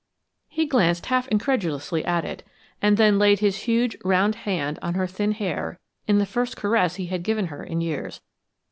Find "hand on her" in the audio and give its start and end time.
4.33-5.05